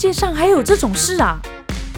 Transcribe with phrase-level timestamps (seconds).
[0.00, 1.38] 世界上还有这种事啊！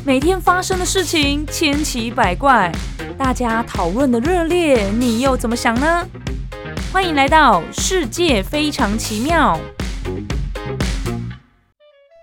[0.04, 2.73] 每天发生的事情千奇百怪，
[3.17, 6.05] 大家讨论的热烈，你又怎么想呢？
[6.93, 9.57] 欢迎来到世界非常奇妙。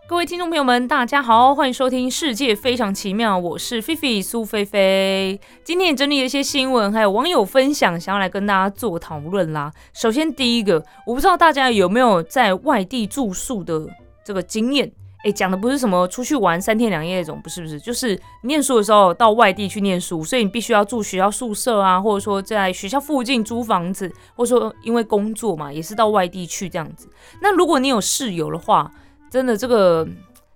[0.06, 5.40] 各位听众朋友们，大家好，欢迎收听《世界非常奇妙》，我是菲菲苏菲菲。
[5.64, 9.72] 今天也整理了一些新闻，还有网友分享，想要来跟大家做讨论啦。
[9.94, 13.88] 首先第一个，我不知道大家有没有在外地住宿的
[14.26, 14.92] 这个经验。
[15.24, 27.10] 哎，讲的不是什么出去玩三天两夜那种，不是不是，就是念书的时候到外地去念书，所以你必须要住学校宿舍啊，或者说在学校附近租房子，或者说因为工作嘛，也是到外地去这样子。
[27.42, 28.90] 那如果你有室友的话，
[29.30, 30.08] 真的这个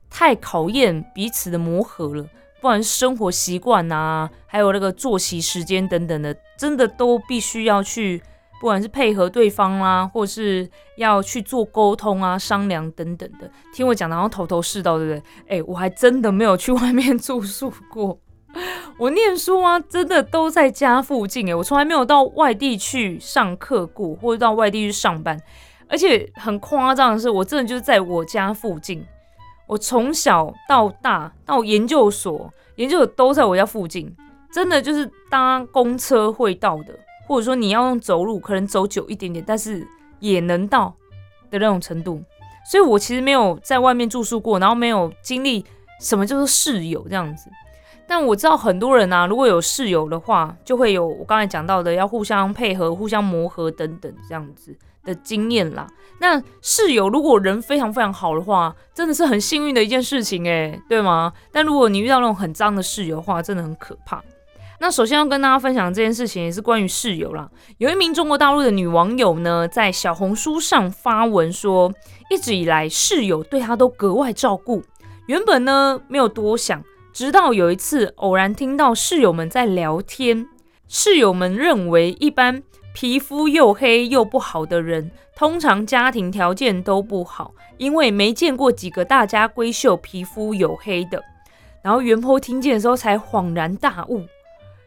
[0.09, 8.21] 太考验彼此的磨合了，不管是生活习惯啊，还有那个作息时间等等的，真的都必须要去。
[8.63, 10.65] 不管是配合对方啦，或是
[10.96, 15.24] 要去做沟通啊、商量等等的，听我讲的，好像头头是道，对不对？
[15.49, 18.18] 哎，我还真的没有去外面住宿过。
[18.98, 21.49] 我念书啊，真的都在家附近。
[21.49, 25.38] 哎，我从来没有到外地去上课过，或者到外地去上班。
[25.90, 29.05] 而且很夸张的是，我真的就是在我家附近。
[29.68, 34.16] 我从小到大到研究所，研究所都在我家附近，
[34.54, 36.98] 真的就是搭公车会到的。
[37.27, 39.85] 或者说你要用走路，可能走久一点点，但是
[40.20, 40.93] 也能到
[41.49, 42.21] 的那种程度。
[42.70, 45.66] 所以我其实没有在外面住宿过，然后没有经历
[45.99, 47.49] 什么叫做室友这样子。
[48.07, 55.88] 但我知道很多人啊，如果有室友的话，就会有我刚才讲到的要互相配合、互相磨合等等这样子的经验啦。
[56.20, 61.34] 那室友如果人非常非常好的话，真的是很幸运的一件事情诶，对吗？
[61.51, 64.24] 但如果你遇到那种很脏的室友的话，真的很可怕。
[64.84, 67.50] 那首先要跟大家分享这件事情，也是关于室友啦。
[67.78, 71.89] 有一名中国大陆的女网友呢，在小红书上发文说，
[72.29, 74.83] 一直以来室友对她都格外照顾。
[75.27, 76.83] 原本呢没有多想，
[77.13, 80.45] 直到有一次偶然听到室友们在聊天，
[80.89, 82.61] 室友们认为一般
[82.93, 91.23] 皮肤又黑又不好的人，通常家庭条件都不好，因为没见过几个大家闺秀皮肤黝黑的。
[91.81, 94.25] 然后袁坡听见的时候才恍然大悟。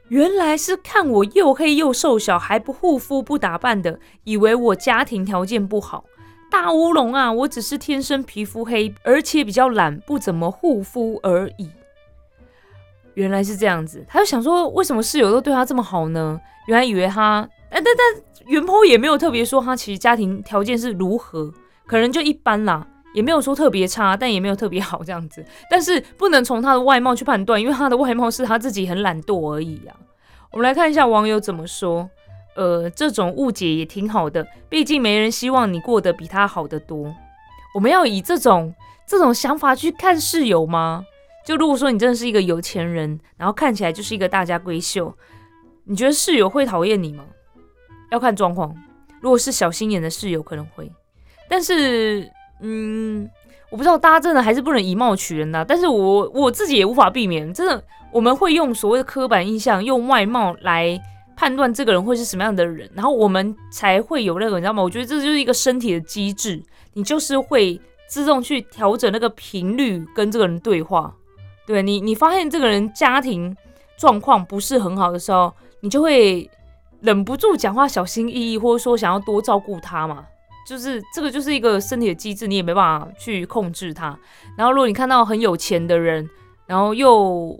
[0.09, 6.05] 原来是看我又黑又瘦小，还不护肤不打扮的，以为我家庭条件不好。
[6.49, 7.33] 大乌龙啊！
[7.33, 11.69] 我只是天生皮肤黑，而且比较懒，不怎么护肤而已。
[13.15, 16.41] 原来是这样子，他就想说，为什么室友都对他这么好呢？
[16.69, 17.41] 原来以为他……
[17.71, 21.53] 哎，但但袁坡也没有特别说他其实家庭条件是如何，
[21.85, 22.87] 可能就一般啦。
[23.17, 25.43] 也没有说特别差，但也没有特别好这样子。
[25.71, 29.97] 但是不能从他的外貌去判断，因为他的外貌是他自己很懒惰而已啊。
[30.53, 32.11] 我们来看一下网友怎么说。
[32.57, 37.15] 呃，这种误解也挺好的，毕竟没人希望你过得比他好得多。
[37.75, 38.75] 我们要以这种
[39.07, 41.05] 这种想法去看室友吗？
[41.45, 45.15] 就如果说你真的是一个有钱人，然后看起来就是一个大家闺秀，
[45.85, 47.25] 你觉得室友会讨厌你吗？
[48.11, 48.75] 要看状况。
[49.21, 50.91] 如果是小心眼的室友，可能会，
[51.49, 52.31] 但是。
[52.61, 53.29] 嗯，
[53.71, 55.65] 我不知道大家真的还是不能以貌取人呐。
[55.67, 60.99] 但是我我自己也无法避免，真的我们会用所谓的刻板印象，用外貌来
[61.37, 64.83] 判断这个人会是什么样的人，然后我们才会有那个，你知道吗？
[64.83, 66.63] 我觉得这就是一个身体的机制，
[66.95, 67.79] 你就是会
[68.09, 71.15] 自动去调整那个频率跟这个人对话。
[71.67, 73.55] 对你，你发现这个人家庭
[73.99, 76.49] 状况不是很好的时候，你就会
[77.01, 80.25] 忍不住讲话小心翼翼，或者说想要多照顾他嘛。
[80.67, 84.19] 就是这个就是一个身体的机制，你也没办法去控制它。
[84.59, 86.29] 然后如果你看到很有钱的人，
[86.67, 87.59] 然后又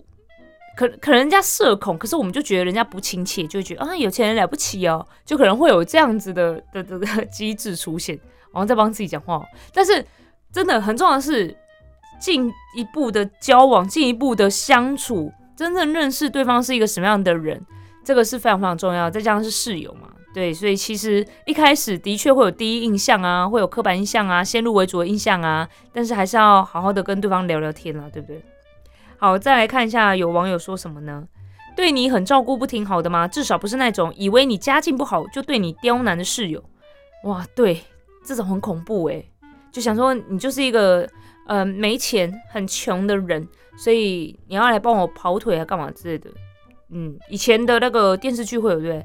[0.75, 8.15] 可可能人家社恐，可是我们就觉得人家不亲切，就觉得啊有钱人了不起哦，就可能会有这样子的的的机制出现，
[8.51, 9.41] 然后再帮自己讲话。
[9.73, 10.05] 但是
[10.51, 11.55] 真的很重要的是
[12.19, 17.65] 进一步的交往，进一步的相处，真正认识对方是一个什么样的人，
[18.03, 19.09] 这个是非常非常重要。
[19.09, 20.09] 再加上是室友嘛。
[20.33, 28.43] 对，所以其实一开始的确会有第一印象啊，会有刻板印象啊，先入为主的印象啊，但是还是要好好的跟对方聊聊天啦，对不对？
[29.17, 31.27] 好，再来看一下有网友说什么呢？
[31.75, 33.27] 对你很照顾不挺好的吗？
[33.27, 36.63] 至少不是那种以为你家境不好就对你刁难的室友。
[37.23, 37.81] 哇，对，
[38.23, 39.27] 这种很恐怖诶，
[39.71, 41.07] 就想说你就是一个
[41.47, 43.47] 呃没钱很穷的人，
[43.77, 46.29] 所以你要来帮我跑腿啊干嘛之类的。
[46.89, 49.03] 嗯，以前的那个电视剧会有对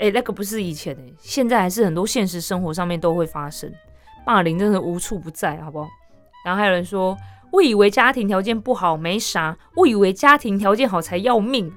[0.00, 0.08] 不对？
[0.08, 3.72] 哎，那个不是以前哎，现在还是很多现实生活上面都会发生，
[4.24, 5.88] 霸凌真的无处不在，好不好？
[6.44, 7.16] 然后还有人说，
[7.52, 11.72] 我以为家庭条件不好没啥，我以为家庭条件好才要命。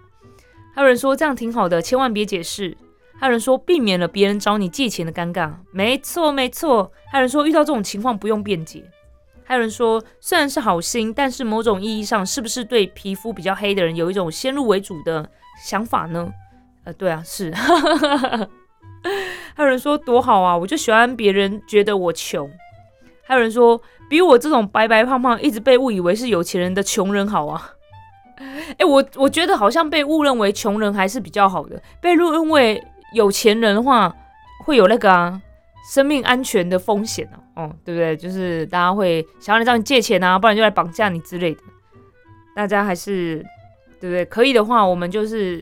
[0.73, 2.75] 还有人说这样挺好的，千万别解释。
[3.19, 6.91] 还有人说避免了别人找你借钱的尴尬，没错没错。
[7.11, 8.83] 还有人说遇到这种情况不用辩解。
[9.45, 15.29] 还有人说，虽然是好心，但是某种意义上，是不是对皮肤比较黑的人有一种先入为主的
[15.63, 16.33] 想法呢？
[16.85, 17.51] 呃，对啊，是。
[19.55, 22.49] 还有人说多好啊，我就喜欢别人觉得我穷。
[23.25, 27.71] 还有人说，比我这种白白胖胖，一直被误以为是有钱人的穷人好啊。
[28.77, 32.83] 哎，我我觉得好像被误认为穷人还是比较好的，被误认为
[33.13, 34.13] 有钱人的话，
[34.65, 35.41] 会有那个啊。
[35.91, 38.15] 生命安全的风险哦，哦，对不对？
[38.15, 41.59] 就是大家会想要来找你借钱啊，不然就来绑架你之类的。
[42.55, 43.45] 大家还是
[43.99, 44.23] 对不对？
[44.23, 45.61] 可以的话，我们就是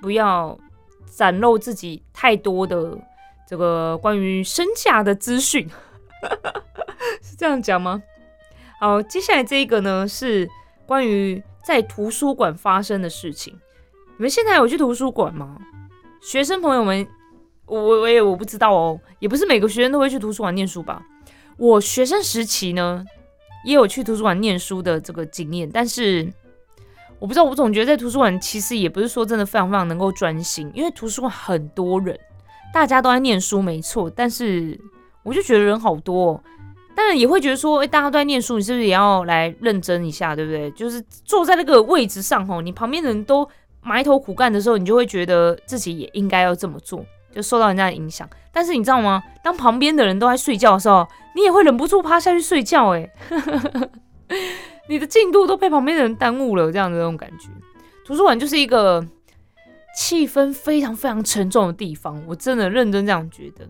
[0.00, 0.58] 不要
[1.06, 2.98] 展露自己太多的
[3.48, 5.68] 这个关于身价的资讯，
[7.22, 8.02] 是这样讲吗？
[8.78, 10.48] 好，接下来这一个呢是
[10.86, 13.54] 关于在图书馆发生的事情。
[14.16, 15.56] 你们现在有去图书馆吗？
[16.22, 17.06] 学生朋友们。
[17.66, 21.00] 我我也我不知道哦，也不是每个学生都会去图书馆念书吧。
[21.56, 23.04] 我学生时期呢，
[23.64, 26.28] 也有去图书馆念书的这个经验，但是
[27.20, 32.18] 我不知道，我总觉得在图书馆其实也不是说真的非常非常能够专心，因为图书馆很多人，
[32.72, 34.80] 大家都在念书，没错，但是
[35.22, 36.42] 我就觉得人好多，
[36.96, 40.70] 当然也会觉得说，哎，大家都在念书，你是不是也要来认真一下，对不对？
[40.72, 43.48] 就是坐在那个位置上吼，你旁边的人都
[43.82, 47.04] 埋头苦干的时候，你就会觉得自己也应该要这么做。
[47.32, 49.22] 就受到人家的影响，但是你知道吗？
[49.40, 51.06] 当旁边的人都在睡觉的时候，
[51.36, 52.88] 你也会忍不住趴下去睡觉。
[52.96, 53.08] 哎，
[54.90, 57.48] 你的进度都被旁边的人耽误了，这样的那种感觉。
[58.04, 59.06] 图书馆就是一个
[59.96, 63.68] 气氛非常非常沉重的地方，我真的认真这样觉得。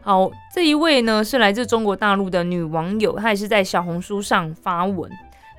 [0.00, 5.10] 好，这一位呢是来自中国大陆的女网友，她也是在小红书上发文。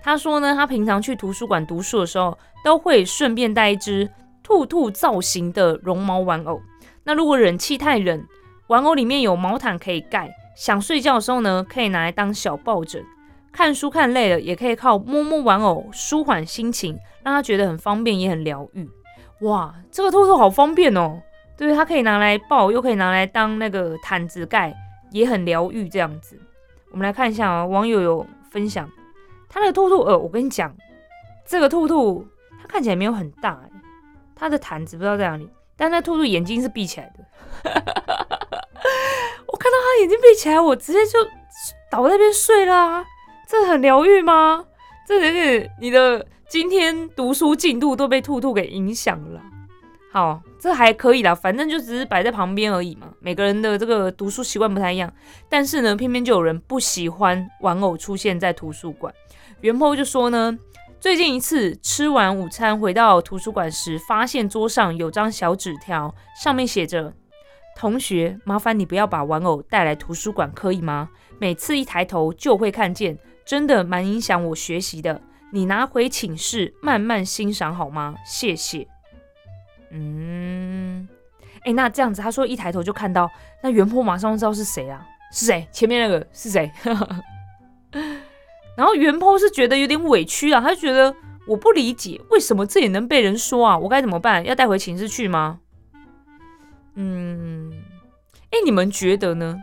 [0.01, 4.09] 她说呢，她平常去图书馆读书的时候，都会顺便带一只
[4.41, 6.59] 兔兔造型的绒毛玩偶。
[7.03, 8.25] 那如果冷气太冷，
[8.65, 13.05] 玩偶里面有毛毯可以盖，想睡觉的时候呢，可以拿来当小抱枕。
[13.51, 18.89] 看书看累了，也可以靠摸摸玩偶舒缓心情，让他觉得很方便，也很疗愈。
[19.41, 21.21] 哇，这个兔兔好方便哦！
[21.57, 24.73] 对，它可以拿来抱，又可以拿来当那个毯子盖，
[25.11, 25.89] 也很疗愈。
[25.89, 26.39] 这样子，
[26.91, 28.89] 我们来看一下啊，网友有分享，
[29.49, 30.75] 他的兔兔，呃，我跟你讲，
[31.45, 32.25] 这个兔兔
[32.61, 33.59] 它看起来没有很大，
[34.35, 35.49] 它的毯子不知道在哪里。
[35.75, 37.25] 但那兔兔眼睛是闭起来的，
[39.47, 41.17] 我看到它眼睛闭起来，我直接就
[41.89, 43.03] 倒在那边睡了啊。
[43.51, 44.63] 这很疗愈吗？
[45.05, 49.41] 这有点你的今天读书进度都被兔兔给影响了。
[50.09, 53.09] 好，这还可以啦，反正就只是摆在旁边而已嘛。
[53.19, 55.13] 每个人的这个读书习惯不太一样，
[55.49, 59.13] 但是呢，偏偏就有人不喜欢玩偶出现在图书馆。
[59.59, 60.57] 元坡就说呢。
[61.01, 67.11] 最近一次吃完午餐回到图书馆时，发现桌上有张小纸条，上面写着
[67.75, 71.09] ：“同学，麻烦你不要把玩偶带来图书馆，可以吗？
[71.39, 75.21] 每次一抬头就会看见，真的蛮影响我学习的。
[75.53, 78.15] 你拿回寝室慢慢欣赏好吗？
[78.25, 78.87] 谢谢。”
[79.91, 81.07] 嗯，
[81.63, 83.29] 哎，那这样子，他说一抬头就看到，
[83.61, 85.05] 那袁坡马上就知道是谁啊？
[85.33, 85.67] 是谁？
[85.71, 86.71] 前面那个是谁？
[88.77, 91.13] 然后袁坡是觉得有点委屈啊，他就觉得
[91.45, 94.45] 我不理解为什么这也能被人说啊，我该怎么办？
[94.45, 95.59] 要带回寝室去吗？
[96.95, 97.83] 嗯，
[98.51, 99.57] 哎，你们觉得呢？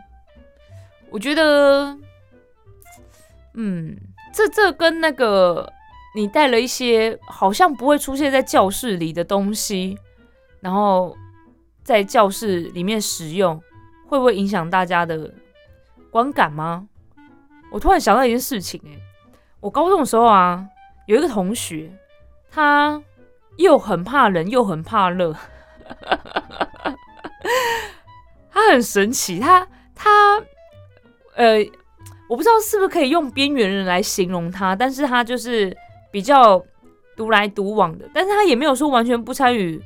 [1.09, 1.97] 我觉得，
[3.53, 3.97] 嗯，
[4.33, 5.71] 这这跟那个
[6.15, 9.97] 你带了一些好像不会出现在教室里的东西，
[10.61, 11.15] 然后
[11.83, 13.61] 在教室里面使用，
[14.07, 15.33] 会不会影响大家的
[16.11, 16.87] 观感吗？
[17.71, 18.97] 我突然想到一件事情，哎，
[19.59, 20.65] 我高中的时候啊，
[21.05, 21.91] 有一个同学，
[22.49, 23.01] 他
[23.57, 25.35] 又很怕冷，又很怕热，
[28.51, 30.41] 他很神奇，他他
[31.35, 31.57] 呃，
[32.29, 35.75] 我不知道是不是可以用边缘人来形容他，但是他就是
[36.11, 36.63] 比较
[37.17, 39.81] 独来独往的，但是他也没有说完全不参与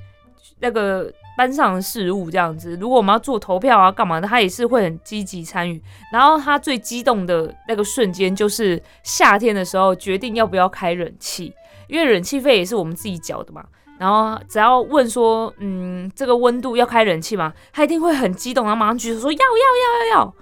[0.60, 1.12] 那个。
[1.36, 5.82] 班上的事务这样子，如果我们要做投票啊，干嘛的，他也是会很积极参与。
[6.12, 11.52] 然后他最激动的那个瞬间，就是夏天的时候决定要不要开冷气，
[11.88, 13.66] 因为冷气费也是我们自己缴的嘛。
[13.98, 17.52] 然后只要问说，嗯，这个温度要开冷气吗？
[17.72, 20.36] 他一定会很激动，然后马上举手说要要要要要。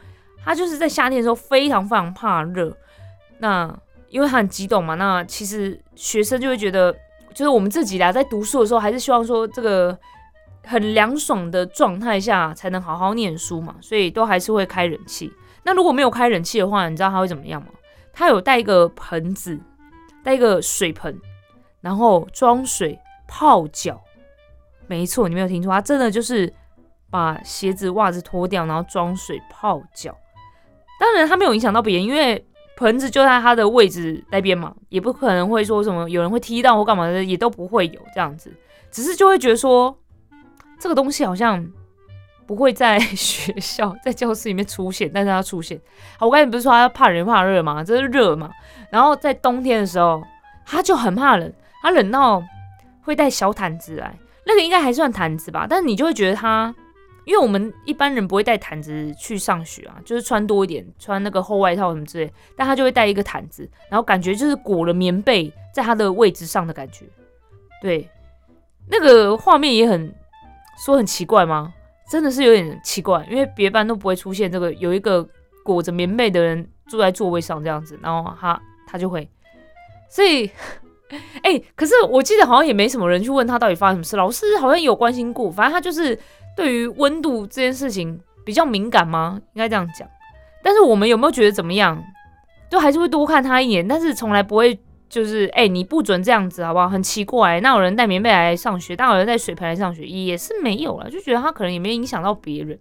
[0.43, 2.75] 他就是在夏天的时候非常非常怕热，
[3.39, 3.73] 那
[4.09, 6.91] 因为他很激动嘛，那其实学生就会觉得，
[7.33, 9.97] 就是我们自己啦，在读书的时候还是希望说这个。
[10.63, 15.33] 很凉爽的状态下才能好好念书嘛，所以都还是会开冷气。
[15.63, 17.69] 那如果没有开冷气的话，你知道他会怎么样吗？
[18.13, 19.59] 他有带一个盆子，
[20.23, 21.19] 带一个水盆，
[21.81, 23.99] 然后装水泡脚。
[24.85, 26.53] 没错，你没有听错，他真的就是
[27.09, 30.15] 把鞋子袜子脱掉，然后装水泡脚。
[31.01, 38.53] 当然他没有影响到别人，因为盆子就在他的位置那边嘛，也不可能会说什么有人会踢到或干嘛的，也都不会有这样子，
[38.91, 39.97] 只是就会觉得说
[40.79, 41.67] 这个东西好像
[42.45, 45.81] 不会在学校在教室里面出现，但是它出现。
[46.19, 47.83] 好，我刚才不是说他怕人怕热吗？
[47.83, 48.51] 这是热嘛。
[48.91, 50.21] 然后在冬天的时候，
[50.67, 52.43] 他就很怕冷，他冷到
[53.01, 54.15] 会带小毯子来，
[54.45, 56.75] 那个应该还算毯子吧，但是你就会觉得他。
[57.23, 67.05] 因为我们一般人不会带毯子去上学啊，就是穿多一点，穿那个厚外套什么之类，但他就会带一个毯子，然后感觉就是裹了棉被在他的位置上的感觉，
[67.79, 68.09] 对，
[68.89, 70.11] 那个画面也很
[70.83, 71.71] 说很奇怪吗？
[72.09, 75.23] 真的是有点奇怪，因为别班都不会出现这个有一个
[75.63, 79.29] 裹着棉被的人坐在座位上这样子，然后他他就会，
[80.09, 80.49] 所以，
[81.43, 86.17] 哎，可是我记得好像也没什么人去问他到底发生什么事，老师好像有关心过，反正他就是。
[86.55, 89.39] 对于温度这件事情比较敏感吗？
[89.53, 90.07] 应该这样讲。
[90.63, 92.03] 但是我们有没有觉得怎么样？
[92.69, 94.79] 就还是会多看他一眼，但是从来不会
[95.09, 96.87] 就是哎，你不准这样子，好不好？
[96.87, 102.79] 很奇怪，那有人带棉被来上学，那有人带水盆来上学，也是没有了，就觉得他可能也没影响到别人。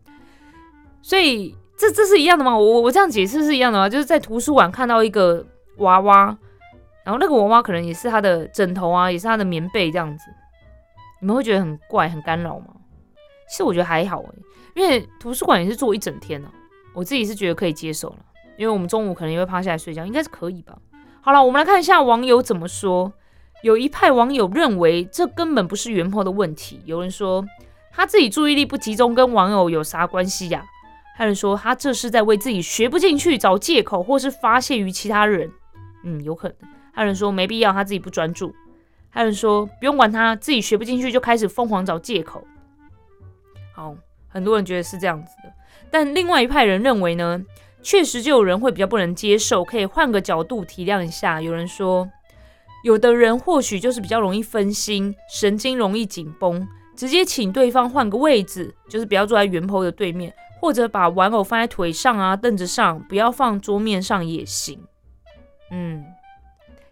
[1.02, 2.56] 所以这这是一样的吗？
[2.56, 3.88] 我我这样解释是一样的吗？
[3.88, 5.44] 就是在图书馆看到一个
[5.78, 6.36] 娃娃，
[7.02, 10.24] 然后那个娃娃可能也是他的枕头啊，也是他的棉被这样子，
[11.20, 12.66] 你们会觉得很怪、很干扰吗？
[13.50, 14.38] 其实我觉得还好诶，
[14.74, 16.48] 因为图书馆也是坐一整天呢，
[16.94, 18.16] 我自己是觉得可以接受了。
[18.56, 20.78] 因为我们中午可能也会趴下来睡觉，应该是可以吧。
[21.20, 23.12] 好了，我们来看一下网友怎么说。
[23.62, 27.44] 有一派网友认为这根本不是元坡的问题，有人说
[27.92, 30.64] 他自己注意力不集中跟网友有啥关系呀？
[31.16, 35.50] 还有人说他这是在为自己学不进去找借口，或是发泄于其他人。
[36.04, 36.56] 嗯，有可能。
[36.92, 38.54] 还有人说没必要，他自己不专注。
[39.10, 42.42] 还有人说不用管他，自己学不进去就开始疯狂找借口。
[43.80, 43.96] 好，
[44.28, 45.50] 很多人觉得是这样子的，
[45.90, 47.42] 但另外一派人认为呢，
[47.82, 51.40] 确实就有人会比较不能接受，可以换个角度体谅一下。
[51.40, 52.06] 有人说，
[52.84, 64.78] 有的人或许就是比较容易分心，神经容易紧绷，直接请对方换个位置，就是不要坐在圆坡的对面，或者把玩偶放在腿上啊、凳子上，不要放桌面上也行。
[65.70, 66.04] 嗯，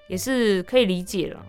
[0.06, 1.44] 也是可以理解了，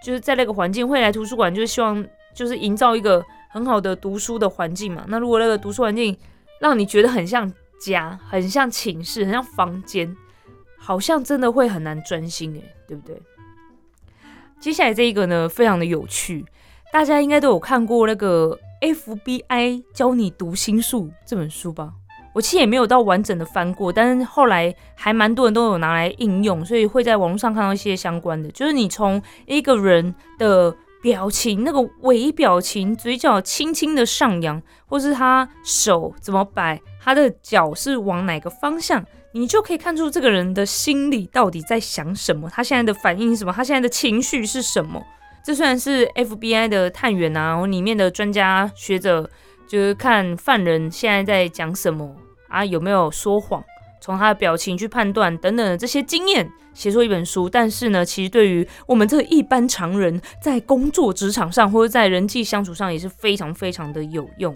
[0.00, 3.20] 就是在那个环境会来图书馆，就是希望就是营造一个。
[3.54, 6.16] 很好的读书的环境嘛，那如果那个读书环境
[6.60, 7.48] 让你觉得很像
[7.80, 10.12] 家，很像寝室，很像房间，
[10.76, 13.22] 好像真的会很难专心诶，对不对？
[14.58, 16.44] 接下来这一个呢，非常的有趣，
[16.92, 21.92] 大家应该都有看过那个 FBI 教你读心术这本书吧？
[22.32, 30.76] 我其实也没有到完整的翻过，但是后来还蛮多人都有拿来应用，所以会在网络上看到一些相关的，就是你从一个人的。
[31.04, 45.04] 表情那个微表情，嘴角轻轻的上扬，或是他手怎么摆，他的脚是往哪个方向，你就可以看出这个人的心里到底在想什么，他现在的反应是什么，他现在的情绪是什么。
[45.44, 49.28] 这虽然是 FBI 的探员啊，然后里面的专家学者
[49.68, 52.16] 就是看犯人现在在讲什么
[52.48, 53.62] 啊，有没有说谎。
[54.04, 64.54] 从他的表情去判断等等这些经验写出一本书，但是呢，其实对于我们这一般常人，在工作职场上或者在人际相处上也是非常非常的有用。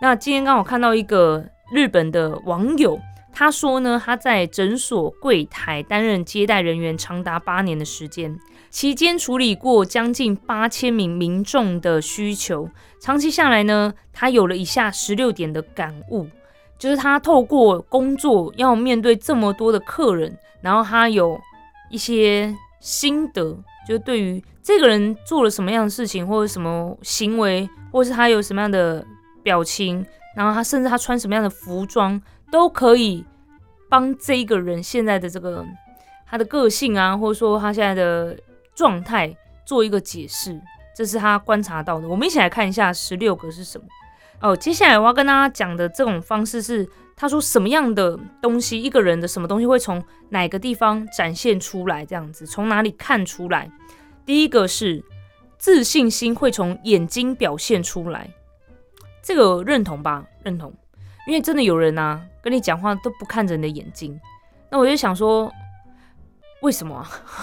[0.00, 2.96] 那今天刚好看到一个日本的网友，
[3.32, 8.38] 他说呢，他在诊所柜台担任接待人员长达八年的时间，
[8.70, 16.28] 期间处理过将近八千名民众的需求，长期下来呢，他有了以下十六点的感悟。
[16.78, 21.40] 就是他透过工作要面对这么多的客人，然后他有
[21.90, 23.56] 一些心得，
[23.86, 29.04] 就是对于这个人做了什么样的事情，或者什么行为，或者是他有什么样的
[29.42, 30.04] 表情，
[30.36, 33.24] 然后他甚至他穿什么样的服装，都可以
[33.88, 35.64] 帮这一个人现在的这个
[36.26, 38.36] 他的个性啊，或者说他现在的
[38.74, 40.60] 状态做一个解释。
[40.94, 42.08] 这是他观察到的。
[42.08, 43.86] 我们一起来看一下十六个是什么。
[44.40, 53.70] 哦，接下来我要跟大家讲的这种方式是，他说什么样的东西，一个人的什么东西会从哪个地方展现出来，这样子从哪里看出来？
[54.26, 55.02] 第一个是
[55.56, 58.28] 自信心会从眼睛表现出来，
[59.22, 60.24] 这个认同吧？
[60.42, 60.72] 认同，
[61.26, 64.20] 因为真的有人啊，跟你讲话都不看着你的眼睛，
[64.70, 65.50] 那我就想说，
[66.60, 66.96] 为什么？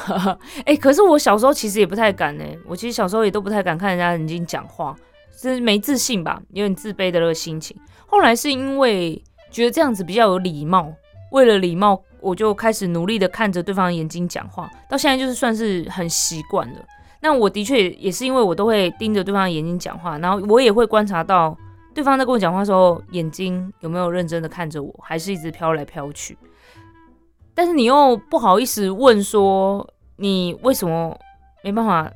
[0.08, 4.96] 啊 哎，可是我小时候其实也不太敢呢，我其实小时候也都不太敢看人家眼睛讲话。
[5.36, 7.76] 是没自信吧，有点自卑的那个心情。
[8.06, 9.22] 后来是因为
[9.52, 10.94] 觉得这样子比较有礼貌，
[11.32, 14.70] 为了礼貌，我就开始努力的看着对方的眼睛讲话。
[14.90, 16.86] 到现在就是算是很习惯了。
[17.20, 21.58] 那我的确也是因为我都会盯着对方的眼睛讲话，然后我也会观察到
[21.94, 26.38] 对方在跟我讲话的时候，眼睛有没有认真的看着我，还是一直飘来飘去。
[27.56, 29.88] 但是你又不好意思问说
[30.18, 31.18] 你为什么
[31.64, 32.12] 没办法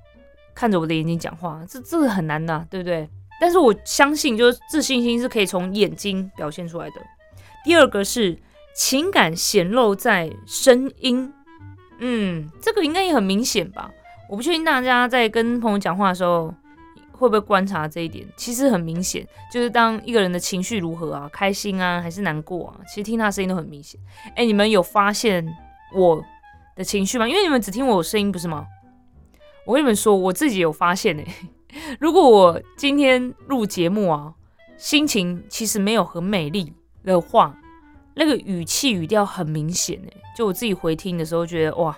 [0.57, 3.07] 看着我的眼睛讲话，这这个很难的，对不对？
[3.39, 6.95] 但是我相信，就是自信心是可以从眼睛表现出来的。
[7.63, 8.35] 第二个是
[8.75, 11.31] 情感显露在声音，
[11.99, 13.91] 嗯，这个应该也很明显吧？
[14.27, 16.51] 我不确定大家在跟朋友讲话的时候
[17.11, 18.27] 会不会观察这一点。
[18.35, 19.23] 其实很明显，
[19.53, 24.01] 就是当一个人的情绪如何啊，开心啊还是难过啊，其实听他声音都很明显。
[24.35, 25.47] 哎，你们有发现
[25.93, 26.19] 我
[26.75, 27.29] 的情绪吗？
[27.29, 28.65] 因为你们只听我声音，不是吗？
[29.67, 31.25] 我跟你们说，我自己有发现哎。
[31.99, 34.33] 如果我今天录节目啊，
[34.77, 37.53] 心情其实没有很美丽的话，
[38.15, 41.95] 那个语气语调很明显哎，就我自己回听的时候觉得哇，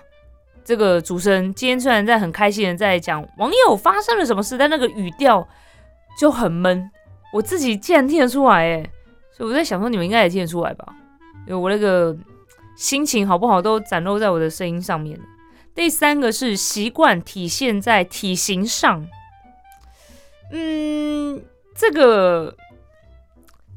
[0.64, 5.46] 这个主持人今天虽然在很开心的在讲网友发生了什么事，但那个语调
[6.18, 6.90] 就很闷，
[7.32, 8.90] 我自己竟然听得出来哎，
[9.30, 10.92] 所以我在想说你们应该也听得出来吧，
[11.46, 12.14] 因为我那个
[12.76, 15.16] 心情好不好都展露在我的声音上面
[15.74, 19.06] 第三个是习惯体现在体型上。
[20.52, 21.42] 嗯，
[21.74, 22.56] 这个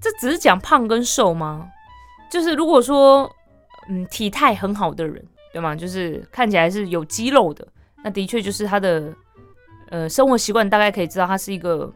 [0.02, 1.70] 这只是讲胖跟瘦吗？
[2.32, 3.32] 就是如果说，
[3.90, 5.76] 嗯，体态很好的人，对吗？
[5.76, 7.68] 就是看起来是有肌肉的，
[8.04, 9.14] 那的确就是他的
[9.90, 11.94] 呃生活习惯，大概可以知道他是一个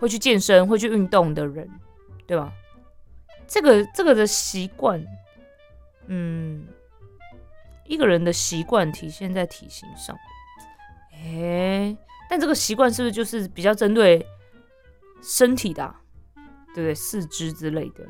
[0.00, 1.70] 会去健身、会去运动的人，
[2.26, 2.52] 对吧？
[3.46, 5.00] 这个这个的习惯，
[6.08, 6.66] 嗯，
[7.88, 10.16] 一个人的习惯体现在体型上，
[11.24, 11.96] 诶。
[12.28, 14.26] 但这个习惯是不是就是比较针对
[15.22, 15.94] 身体的，
[16.74, 16.94] 对不对？
[16.94, 18.04] 四肢之类的。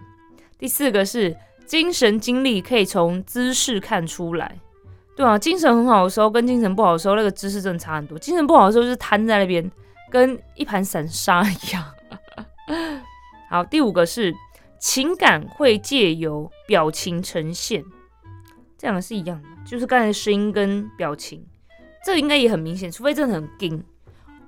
[0.59, 4.59] 第四个是精神精力可以从姿势看出来，
[5.14, 8.18] 对啊，精神很好的时候跟精神不好的时候，那个姿势真的差很多。
[8.18, 9.71] 精神不好的时候就是瘫在那边，
[10.11, 11.85] 跟一盘散沙一样。
[13.50, 14.35] 好，第五个是
[14.80, 17.85] 情感会借由表情呈现，
[18.78, 21.44] 这两个是一样的，就是刚才声音跟表情，
[22.04, 23.82] 这应该也很明显，除非真的很硬。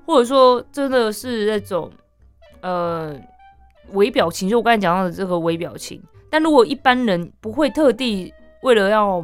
[0.06, 1.90] 或者说真的是那种，
[2.62, 3.14] 呃，
[3.92, 6.02] 微表情，就我刚才讲到的这个微表情。
[6.30, 9.22] 但如果一般人不会特地为了要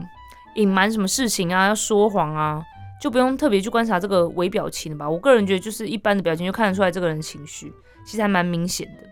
[0.57, 2.63] 隐瞒什么事情啊，要说谎啊，
[3.01, 5.09] 就不用特别去观察这个微表情了吧。
[5.09, 7.73] 我个人觉得，就是一般的表情就看得出来这个人情绪，
[8.05, 9.09] 其实还蛮明显的。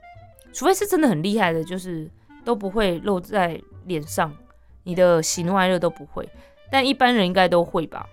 [0.53, 2.11] 除非是真的很厉害的，就是
[2.45, 4.31] 都不会露在脸上，
[4.85, 6.29] 你的喜怒哀乐都不会。
[6.71, 8.07] 但一般人应该都会吧。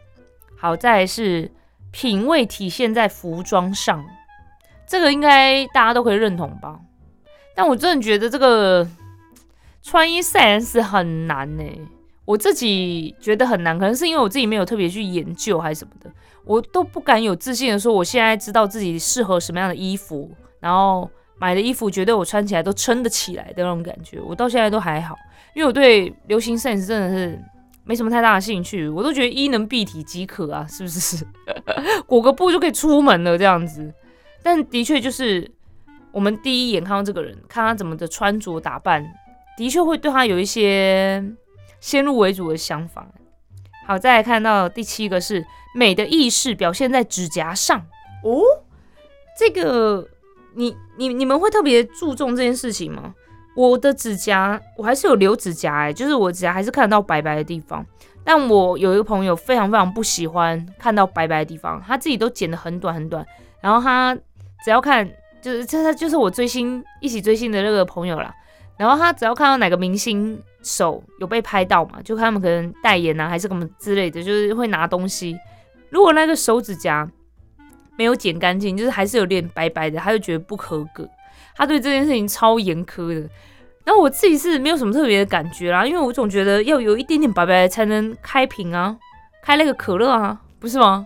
[0.57, 1.51] 好，再来是。
[1.91, 4.05] 品味体现在服装上，
[4.85, 6.79] 这个应该大家都可以认同吧？
[7.55, 8.87] 但我真的觉得这个
[9.81, 11.63] 穿衣 sense 很难呢。
[12.25, 16.11] 我自己觉得很难，可能是因为我自己没有特别去研究还是什么的，
[16.45, 20.29] 我都不敢有自信的说我现在知道自己适合什么样的衣服，
[20.59, 24.19] 然后买的衣服觉得我穿起来都撑得起来的那种感觉。
[24.19, 25.15] 我到现在都还好，
[25.55, 27.39] 因为我对流行 sense 真的是。
[27.85, 31.25] 没什么太大的兴趣，我都觉得衣能蔽体即可啊，是不是？
[32.05, 33.91] 裹个布就可以出门了这样子。
[34.43, 35.49] 但的确就是
[36.11, 39.03] 我们第一眼看到这个人，看他怎么的穿着打扮，
[39.57, 41.23] 的确会对他有一些
[41.79, 43.07] 先入为主的想法。
[43.87, 47.79] 好，再来看到第七个是美的意识表现在指甲上
[48.23, 48.43] 哦。
[49.35, 50.07] 这个
[50.55, 53.13] 你你你们会特别注重这件事情吗？
[53.55, 57.85] 我的指甲我还是有留指甲哎，就是我指甲还是看得到白白的地方。
[58.23, 63.25] 但我有一个朋友非常非常不喜欢看到白白的地方，他自己都剪得很短很短。
[63.59, 64.15] 然后他
[64.63, 65.09] 只要看，
[65.41, 68.33] 就是这他就是我追星一起追星的那个朋友啦。
[68.77, 75.35] 然后他只要看到哪个明星手有被拍到嘛，就看他们可能代言啊还是什么之类的，就是会拿东西。
[75.89, 77.09] 如果那个手指甲
[77.99, 81.05] 没有剪干净，就是还是有点白白的，他就觉得不合格。
[81.53, 83.29] 他对这件事情超严苛的。
[83.83, 88.95] 然后我自己是没有什么特别的感觉啦，因为我总觉得要有一点点白白才能开瓶啊，
[89.43, 91.05] 开那个可乐啊，不是吗？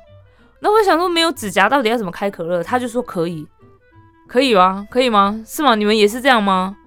[0.60, 2.62] 那我想说没有指甲到底要怎么开可乐？
[2.62, 3.48] 他就说可以，
[4.28, 4.88] 可以吗？
[4.92, 5.44] 可以吗？
[5.48, 5.74] 是吗？
[5.74, 6.78] 你们也是这样吗？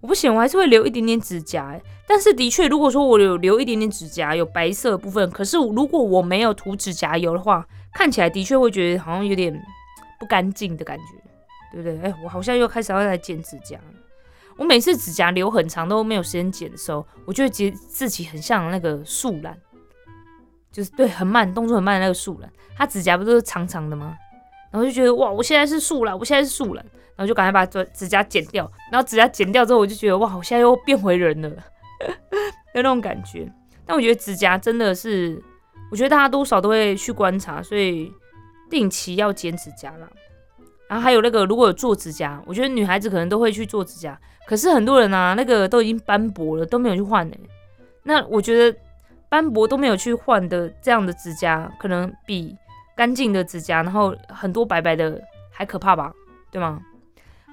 [0.00, 1.78] 我不行，我还是会留一点点指甲。
[2.08, 9.52] 但是的确，如果说我有留一点点指甲，有白色的部分，可是如果我没有涂指甲油的话，看起来的确会觉得好像有点
[10.18, 11.04] 不干净的感觉，
[11.72, 12.10] 对不对？
[12.10, 13.78] 哎，我好像又开始要来剪指甲。
[14.56, 19.56] 我每次指甲留很长都没有时间剪的时候，我就觉得自己很像那个树懒，
[20.70, 22.52] 就是对很慢动作很慢的那个树懒。
[22.76, 24.16] 它指甲不都是长长的吗？
[24.70, 26.84] 然后就觉得哇，我现在是树懒，我现在是树懒，
[27.16, 28.70] 然后就赶快把指指甲剪掉。
[28.90, 31.56] 然后指甲剪掉之后，我就觉得哇，我现在又变回人了，有
[32.80, 33.50] 那种感觉。
[33.84, 35.42] 但我觉得指甲真的是，
[35.92, 38.10] 我觉得大家多少都会去观察，所以
[38.70, 40.08] 定期要剪指甲啦。
[40.88, 44.18] 然后还有那个，如果有做指甲，我觉得女孩子可能都会去做指甲。
[44.46, 47.36] 可是很多人啊，那个都已经斑驳了，都没有去换呢。
[48.02, 48.78] 那我觉得
[49.28, 52.56] 斑驳都没有去换的这样的指甲，可能比
[52.96, 56.10] 干净的指甲，然后很多白白的还可怕吧？
[56.50, 56.80] 对吗？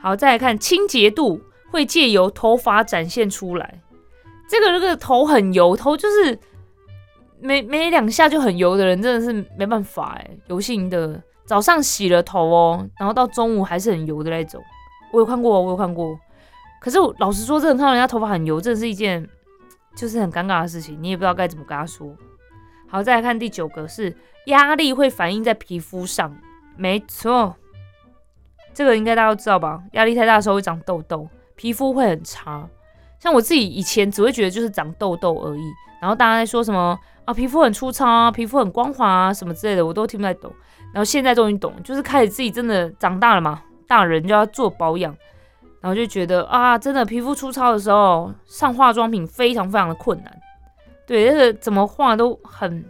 [0.02, 3.82] 好，再来看清洁度会借由头发展现出来。
[4.50, 6.40] 这个这个头很油，头就是
[7.42, 11.22] 没没两下就很油的人，真的是没办法哎，油性的。
[11.46, 14.62] 早上洗了头哦，然后到中午还是很油的那种。
[15.12, 16.16] 我有看过，我有看过。
[16.80, 19.28] 可是我老实说，真的看到人家头发很油，真的是一件
[19.96, 22.16] 就是很尴尬的事情，你也不知道该怎么跟他说。
[22.88, 26.38] 好，再来看第九个是压力会反映在皮肤上，
[26.78, 27.56] 没错，
[28.72, 29.82] 这个应该大家都知道吧？
[29.94, 32.70] 压力太大的时候会长痘痘，皮肤会很差。
[33.20, 35.62] 像我自己以前只会觉得就是长痘痘而已，
[36.02, 40.52] 然后大家在说什么啊，皮肤很粗糙啊，皮肤很光滑啊什么之类的，我都听不太懂。
[40.94, 45.16] 然后现在终于懂，就是开始自己真的长大了嘛，大人就要做保养，
[45.82, 50.36] 然后就觉得啊，真的皮肤粗糙的时候上化妆品非常非常的困难，
[51.06, 52.84] 对，那个怎么画都很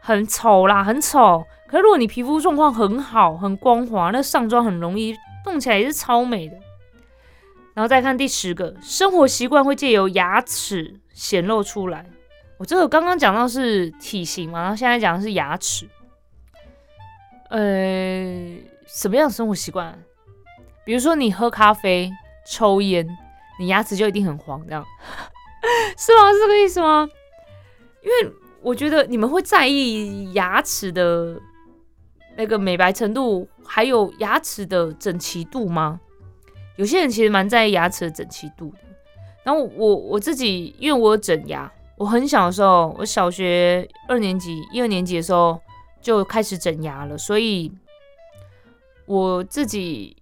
[0.00, 1.44] 很丑啦，很丑。
[1.68, 5.14] 可是如果你皮肤状况很好，很光滑，那上妆很容易，
[5.46, 6.56] 弄起来也是超美的。
[7.74, 12.06] 然后再看第十个，生活习惯会借由牙齿显露出来。
[12.56, 15.88] 我这个刚刚讲到是体型嘛，然后现在讲的是牙齿。
[17.50, 18.56] 呃，
[18.86, 19.98] 什么样的生活习惯？
[20.84, 22.10] 比如说你喝咖啡、
[22.46, 23.06] 抽烟，
[23.58, 24.84] 你牙齿就一定很黄，这样
[25.98, 26.32] 是吗？
[26.32, 27.08] 是这个意思吗？
[28.02, 28.32] 因为
[28.62, 31.40] 我觉得你们会在意牙齿的
[32.36, 36.00] 那个美白程度，还有牙齿的整齐度吗？
[36.76, 38.78] 有些人其实蛮在意牙齿的整齐度的。
[39.42, 45.60] 然后我我自己，因为我有整牙，我很小的时候，我小学二年级、一二年级的时候。
[46.04, 47.72] 就开始整牙了，所以
[49.06, 50.14] 我自己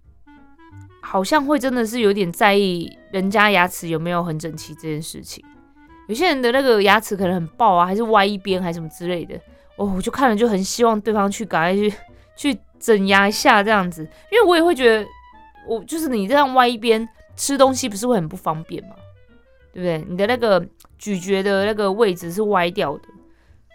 [1.01, 5.43] 好像会真的是有点在意人家牙齿有没有很整齐这件事情。
[6.07, 9.35] 有些人的那个牙齿可能很爆啊，还是歪一边，还是什么之类的，
[9.75, 11.93] 哦，我就看了就很希望对方去赶快去
[12.37, 15.05] 去整牙一下这样子，因为我也会觉得，
[15.67, 18.95] 我就是你这样歪一边吃东西不是会很不方便吗？
[19.71, 20.05] 对不对？
[20.09, 20.65] 你的那个
[20.97, 23.03] 咀嚼的那个位置是歪掉的，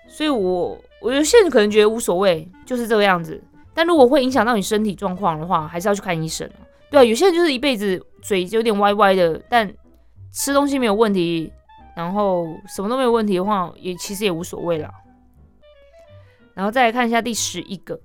[0.09, 0.79] 所以我。
[1.01, 3.41] 我觉得现在可能觉得无所谓，就是这个样子。
[3.73, 6.51] 但如果会影响到你身体状况的话，还是要去看医生
[6.91, 9.73] 对啊，有些人就是一辈子嘴有点歪歪的，但
[10.33, 11.53] 吃东西没有问题，
[11.95, 14.91] 然后什么都没有问题的话，也其实也无所谓啦。
[16.53, 18.01] 然后再来看一下第十一个，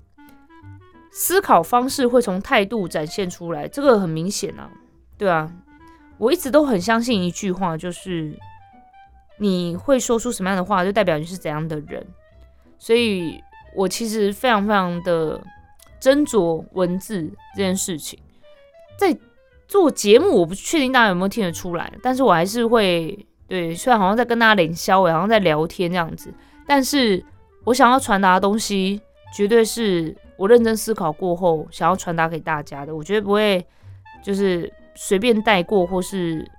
[1.13, 4.69] 思考方式会从态度展现出来，这个很明显啊，
[5.17, 5.51] 对啊，
[6.17, 8.35] 我一直都很相信一句话，就是
[9.37, 12.05] 你会说出什么样的话，就代表你是怎样的人。
[12.79, 13.39] 所以
[13.75, 15.39] 我其实非常非常的
[16.01, 18.19] 斟酌文字这件事情，
[18.97, 19.15] 在
[19.67, 26.33] 做节目，我不确定大家有没有听得出来，但是我还是会对，虽然好像在跟大家连消，好像在聊天这样子，
[26.67, 27.23] 但是
[27.65, 28.99] 我想要传达的东西，
[29.35, 33.65] 绝对是我认真思考过后想要传达给大家的，我绝对不会
[34.23, 36.49] 就是随便带过，或是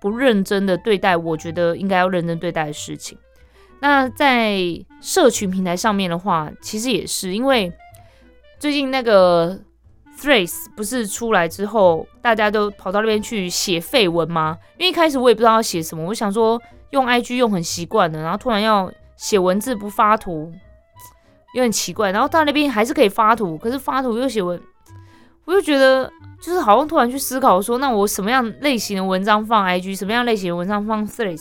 [0.00, 3.18] 不认真的对待我觉得应该要认真对待的事情。
[3.80, 4.58] 那在
[5.00, 7.72] 社群平台上面的话，其实也是因为
[8.58, 9.58] 最近那个
[10.18, 14.56] Threads 不是出来之后，大家都跑到那边去写废文吗？
[14.78, 20.52] 因为一开始我也不知道要写什么，我想说用 IG 用很习惯的，然后突然要写文字不发图，
[21.54, 22.10] 有点奇怪。
[22.10, 24.60] 然后到那边还是可以发图，可是发图又写文，
[25.46, 26.12] 我就觉得
[26.42, 31.40] 就是好像突然去思考说，那我什么样类型的文章放 IG，什么样类型的文章放 Threads，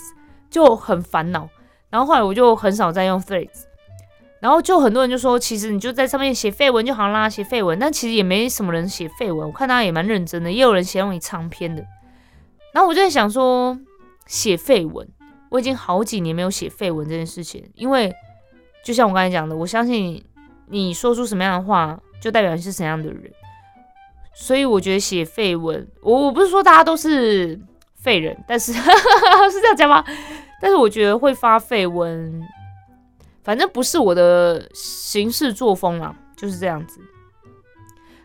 [0.49, 1.49] 就很烦恼。
[1.89, 3.65] 然后后来我就很少再用 Threads，
[4.39, 7.77] 然后就很多人就说，其实你就在上面写废文就好啦，写废文。
[7.77, 11.85] 但其实也没什么人写废文，我看大家也蛮认真的，也有人写那种长篇的。
[12.73, 13.77] 然后我就在想说，
[14.25, 15.07] 写废文，
[15.49, 18.11] 我已经好几年没有写废文这件事情，因为
[18.83, 20.23] 就像我刚才讲的，我相信
[20.67, 23.31] 你说出什么样的话，就代表你是怎样的人。
[24.35, 27.59] 所以我觉得写废文，我我不是说大家都是
[27.95, 28.81] 废人，但是 是
[29.61, 30.03] 这样讲吗？
[30.59, 32.41] 但是我觉得会发废文，
[33.43, 36.99] 反正不是我的行事作风啦，就是这样子。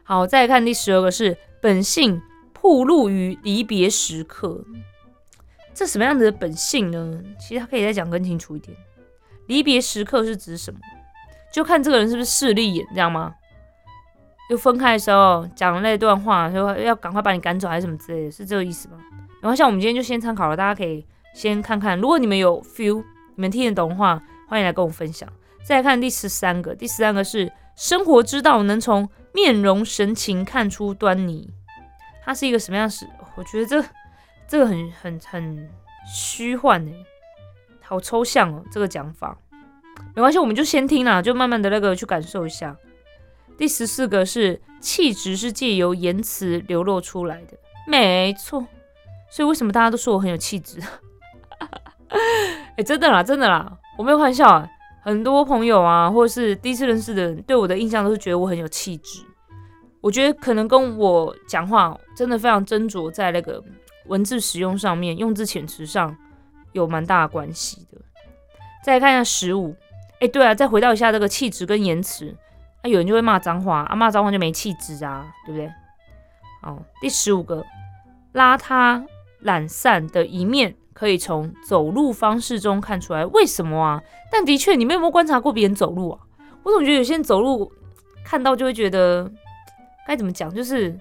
[0.02, 2.22] 好，再来看第十二个是本性
[2.54, 4.64] 暴露于离别时刻，
[5.74, 7.22] 这什么样子的本性呢？
[7.38, 8.74] 其实他可以再讲更清楚一点。
[9.48, 10.78] 离别时刻是指什么？
[11.52, 13.34] 就看这个人是不是势利眼，知道吗？
[14.48, 18.96] 就分开的时候讲那段话，说要赶快把你赶走，还是什么之类的，是这个意思吗？
[19.42, 21.04] 然后像我们今天就先参考了，大家可以。
[21.34, 23.04] 先看看，如果你们有 feel，
[23.36, 25.28] 你们听得懂的话，欢迎来跟我分享。
[25.62, 31.48] 再来看第十三个，第十三个是生活之道，能从面容神情看出端倪。
[32.24, 33.06] 它是一个什么样式？
[33.36, 33.88] 我觉得这
[34.48, 35.70] 这个很很很
[36.12, 36.90] 虚幻呢。
[37.88, 39.36] 好抽象哦，这个讲法。
[40.14, 42.76] 没关系，我们就先听啦，就慢慢的那个去感受一下。
[43.56, 48.64] 第十四个是气质是借由言辞流露出来的，没错。
[49.30, 50.78] 所以为什么大家都说我很有气质？
[52.76, 54.68] 哎，真的啦，真的啦，我没有开玩笑啊。
[55.02, 59.22] 很多朋友啊，或者是第一次认识的人，对我的印象都是觉得我很有气质。
[60.00, 63.62] 我觉得可能跟我讲话真的非常斟酌，在那个
[64.06, 66.14] 文字使用上面，用字遣词上
[66.72, 68.00] 有蛮大关系的。
[68.84, 69.74] 再来看一下十五，
[70.20, 72.34] 哎，对啊，再回到一下这个气质跟言辞，
[72.82, 75.70] 啊，有人就会骂脏话，啊，骂脏话就没气质啊，对不对？
[76.62, 77.64] 好，第十五个，
[78.34, 79.04] 邋遢
[79.40, 84.02] 懒散的一面可以从走路方式中看出来，为什么啊？
[84.30, 86.20] 但的确，你们有没有观察过别人走路啊？
[86.62, 87.72] 我总觉得有些人走路
[88.24, 89.30] 看到就会觉得。
[90.06, 90.50] 该怎么讲？
[90.54, 90.98] 就是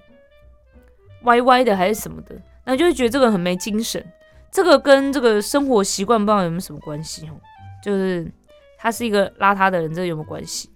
[1.22, 4.04] 歪歪的还是什么的，然后就会觉得这个很没精神。
[4.50, 7.38] 这个跟这个生活习惯不知道有没有什么关系哦。
[7.82, 8.30] 就是
[8.78, 10.70] 他是一个邋遢的人，这有没有关系？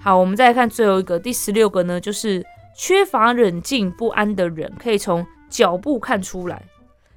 [0.00, 6.62] 好，我们再来看最后一个，第十六个呢，就是缺乏冷静不安的人可以从脚步看出来，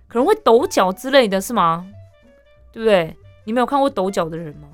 [0.07, 1.85] 可能会抖脚之类的是吗？
[2.71, 3.15] 对不对？
[3.45, 4.67] 你没有看过抖脚的人吗？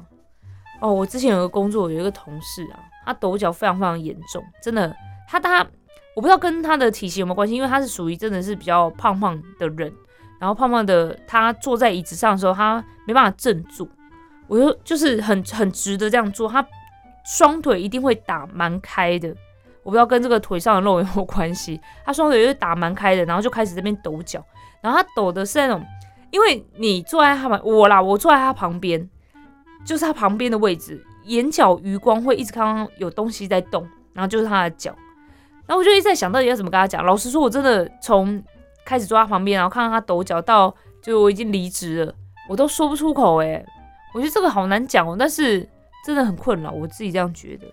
[0.82, 4.94] 哦，我之前有个工作，有一个同事啊，他抖脚非常非常严重，真的。
[5.28, 5.66] 他他
[6.16, 9.92] 我不知道跟他的体型有没有关系，因为他是属于真的是比较胖胖的人，
[10.44, 13.88] 然后胖胖的他坐在椅子上的时候，他没办法正坐，
[14.46, 16.66] 我就就是很很直的这样坐，他
[17.24, 19.30] 双腿一定会打蛮开的，
[19.84, 24.44] 我不知道跟这个腿上的肉有没有关系，他双腿就打蛮开的，然后就开始这边抖脚，
[24.82, 25.82] 然后他抖的是那种，
[26.30, 29.10] 因为你坐在他旁我啦，我坐在他旁边，
[29.86, 34.94] 就是他旁边的位置，眼角余光会一直看到有东西在动，然后就是他的脚。
[35.66, 37.06] 然后我就一直在想到底要怎么跟他讲。
[37.06, 38.44] 老实说，我真的从
[38.86, 42.14] 开始坐他旁边，然后看到他抖脚，到就我已经离职了，
[42.50, 43.64] 我都说不出口哎。
[44.14, 45.68] 我觉得这个好难讲哦，但是
[46.06, 47.66] 真的很困扰，我自己这样觉得。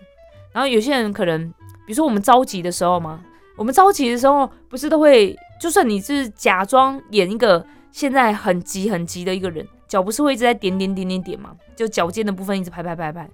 [0.53, 1.49] 然后有些人可能，
[1.87, 3.21] 比如说我们着急的时候嘛，
[3.57, 13.29] 我们着急的时候不是都会，就算你是假装演一个现在很急很急的一个人，脚不是会一直在点点点点点嘛，就脚尖的部分一直拍拍拍拍，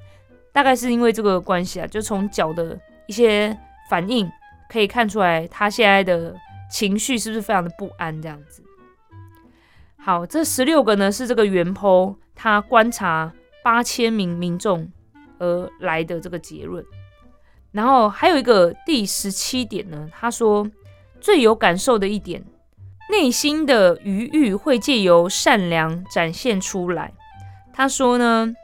[0.53, 3.57] 大概是因为这个关系啊，就从脚的一些
[3.89, 4.29] 反应。
[4.69, 6.35] 可以看出来，他现在的
[6.71, 8.21] 情绪是不是非常的不安？
[8.21, 8.63] 这样子。
[9.97, 13.33] 好，这十六个呢是这个原剖他观察
[13.65, 14.91] 八千名民众
[15.39, 16.85] 而来的这个结论。
[17.73, 20.71] 然后还有一个第十七点呢，他说
[21.21, 22.45] 最有感受的一点，
[23.11, 27.13] 内心的余欲会借由善良展现出来。
[27.73, 28.55] 他说呢，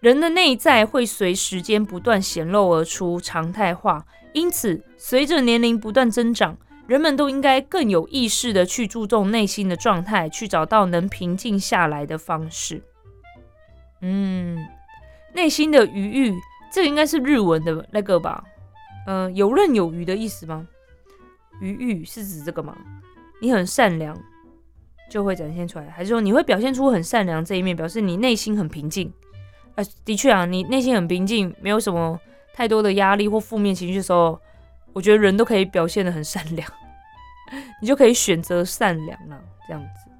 [0.00, 4.06] 人的内在会随时间不断显露而出，常态化。
[4.32, 12.82] 因此，随着年龄不断增长，人们都应该更有意识的去注重内心的状态，去找到能平静下来的方式。
[14.00, 14.56] 嗯，
[15.34, 16.34] 内心的余欲，
[16.72, 18.44] 这个应该是日文的那个吧？
[19.06, 20.66] 嗯，游刃有余的意思吗？
[21.60, 22.76] 余欲是指这个吗？
[23.40, 24.16] 你很善良，
[25.10, 29.12] 就会展现出来，还是说你会表现出很善良这一面，表示你内心很平静？
[29.74, 32.20] 呃，的确啊，你内心很平静，没有什么。
[32.54, 34.40] 太多的压力或负面情绪的时候，
[34.96, 36.66] 我觉得人都可以表现的很善良，
[37.82, 39.38] 你就可以选择善良了。
[39.68, 40.10] 这样子，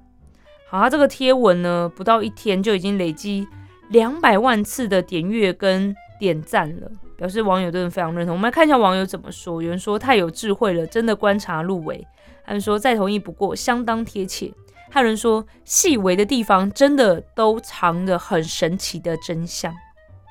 [0.69, 3.47] 好，他这个贴文呢，不到一天就已经累积
[3.89, 8.35] 两百万次的点阅跟点赞了，表示网友真的非常认同。
[8.35, 11.95] 我们来看一下网友怎么说，有人说太有智慧了，真的观察入围；
[12.43, 14.53] 还有人说再同意不过，相当贴切；
[14.91, 19.73] 还有人说细微的地方真的都藏着很神奇的真相。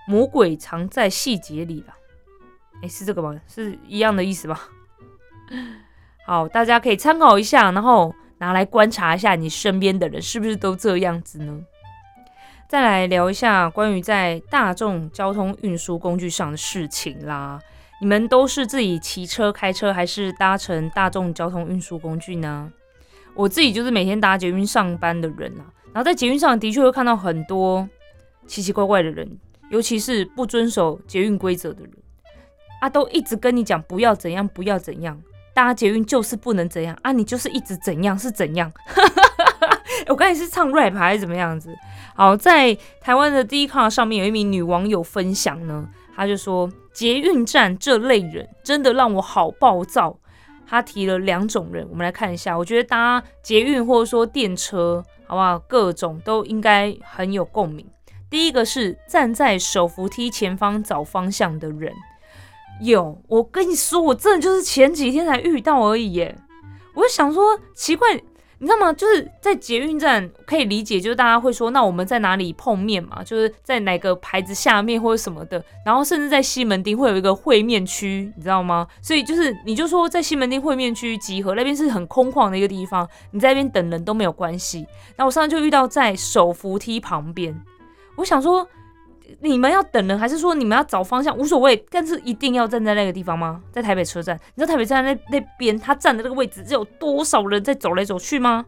[0.06, 1.94] 魔鬼藏在细节里了，
[2.82, 3.34] 哎，是这个吗？
[3.48, 4.68] 是一样的意思吧？
[6.26, 11.60] 好，大家可以参考一下，然后拿来观察一下你身边的人是不是都这样子呢？
[12.68, 17.60] 再来聊一下关于在大众交通运输工具上的事情啦。
[18.00, 22.70] 你们都是自己骑车、开车，还是搭乘大众交通运输工具呢？
[23.34, 27.88] 我自己就是每天搭捷运上班的人啦，然后在捷运上的确会看到很多
[28.46, 29.38] 奇奇怪怪的人。
[29.70, 31.92] 尤其是不遵守捷运规则的人，
[32.80, 35.20] 啊，都一直跟你讲不要怎样，不要怎样，
[35.54, 38.72] 搭捷运就是不能怎样啊，你就是一直怎样是怎样。
[40.08, 41.74] 我刚才是唱 rap 还是怎么样子？
[42.14, 50.16] 好，在台湾的第一卡上面有一名女网友分享呢，她就说捷运站这类人真的让我好暴躁。
[50.68, 52.56] 她提了两种人，我们来看一下。
[52.56, 55.58] 我觉得搭捷运或者说电车，好不好？
[55.60, 57.86] 各种都应该很有共鸣。
[58.28, 61.92] 第一个是站在手扶梯前方找方向的人，
[62.80, 66.36] 有我跟你说，我真的就是前几天才遇到而已耶。
[66.94, 68.14] 我就想说，奇怪，
[68.58, 68.92] 你知道吗？
[68.92, 73.22] 就是在捷运站可以理解，就是大家会说，那我们在哪里碰面嘛？
[73.22, 75.62] 就是在哪个牌子下面或者什么的。
[75.84, 78.86] 然后甚至在西门町会有一个会面区，你知道吗？
[79.02, 84.86] 所以就是你就说在西门町会面区集合，那边是很空旷的一个地方，你在那边等人都没有关系。
[85.16, 87.58] 然后我上次就遇到在手扶梯旁边，
[88.16, 88.66] 我想说。
[89.40, 91.36] 你们要等人，还是说你们要找方向？
[91.36, 93.60] 无所谓，但是一定要站在那个地方吗？
[93.72, 98.64] 在台北车站，你知道台北车站那那边他站的那个位置，是有多少人在走来走去吗？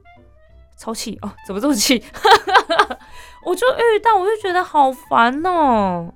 [0.76, 2.02] 超气哦，怎么这么气？
[3.44, 6.12] 我就遇到，我就觉得好烦哦，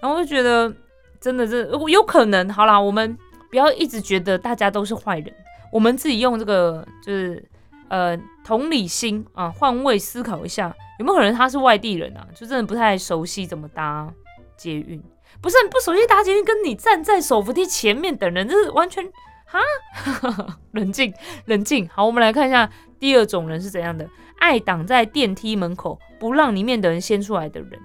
[0.00, 0.72] 然后我就觉得
[1.20, 2.48] 真的是有可能。
[2.50, 3.16] 好啦，我们
[3.50, 5.34] 不要一直觉得大家都是坏人，
[5.72, 7.42] 我们自己用这个就是
[7.88, 10.74] 呃同理心啊，换位思考一下。
[10.98, 12.26] 有没有可能他是外地人啊？
[12.34, 14.12] 就真的不太熟悉怎么搭
[14.56, 15.00] 捷运，
[15.40, 19.08] 不是不熟悉搭捷运，跟你站在手扶梯前面等人，这是完全
[19.46, 19.60] 哈。
[20.72, 21.14] 冷静，
[21.46, 21.88] 冷静。
[21.88, 27.78] 好，我们来看一下第二种人是怎样的，爱挡在电梯门口不让里面的人先出来的人，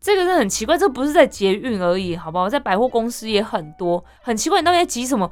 [0.00, 0.78] 这个是很奇怪。
[0.78, 2.48] 这不是在捷运而已，好不好？
[2.48, 5.30] 在百货公司也很多，很奇怪，你到底在急什么？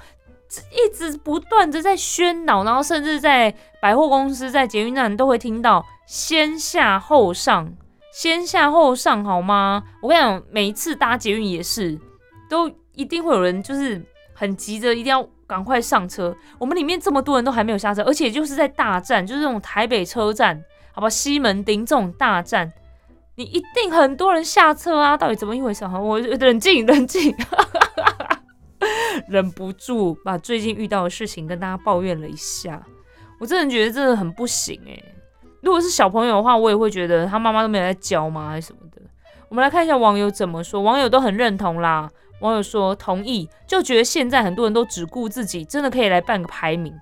[0.70, 7.72] 一直不断的在喧闹，然后甚至在百货公司、在捷运站都会听到先下后上，
[8.12, 9.82] 先下后上，好吗？
[10.02, 11.98] 我跟你讲，每一次搭捷运也是，
[12.50, 16.34] 都一定会有人就是很急着，一定要赶快上车。
[16.58, 20.62] 我们里面这么多人都还没有下车，而且就是在大站，就是这种台北车站，
[20.92, 22.72] 好吧，西门町这种大站，
[23.36, 25.16] 你一定很多人下车啊！
[25.16, 25.84] 到底怎么一回事？
[25.86, 27.34] 我冷静，冷静。
[29.28, 32.82] 忍不住把最近遇到的事情跟大家抱怨了一下，
[33.38, 35.04] 我真的觉得真的很不行诶。
[35.60, 39.00] 如果是小朋友的话，我也会觉得他妈妈都没有在教吗，还是什么的。
[39.48, 42.10] 我们来看一下网友怎么说，网友都很认同啦。
[42.40, 46.92] 网友说同意，就觉得现在很多人都只顾自己，真的可以来办个排名。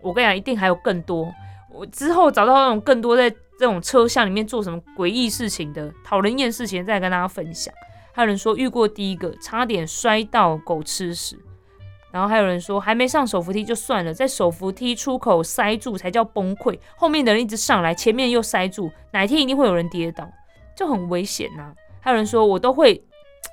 [0.00, 1.30] 我跟你讲，一定还有更多。
[1.70, 7.74] 我之后找到那种更多在这种车厢里面做什么诡异事情的、讨人厌事情，再跟大家分享。
[8.16, 11.38] 还有人说遇过第一个差点摔到狗吃屎，
[12.10, 20.26] 然后还有人说还没上手扶梯就算了，在手扶梯出口塞住才叫崩溃，后面的人一直上来，前面又塞住，哪一天一定会有人跌倒，
[20.74, 21.74] 就很危险呐。
[22.00, 23.04] 还有人说我都会